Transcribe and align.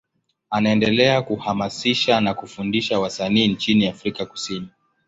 Anaendelea 0.49 1.21
kuhamasisha 1.21 2.21
na 2.21 2.33
kufundisha 2.33 2.99
wasanii 2.99 3.47
nchini 3.47 3.87
Afrika 3.87 4.25
Kusini. 4.25 4.69